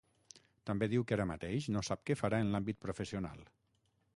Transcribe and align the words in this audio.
També 0.69 0.87
diu 0.93 1.03
que 1.11 1.17
ara 1.17 1.27
mateix 1.33 1.67
no 1.75 1.83
sap 1.91 2.03
que 2.11 2.17
farà 2.23 2.41
en 2.47 2.51
l’àmbit 2.55 2.81
professional. 2.87 3.45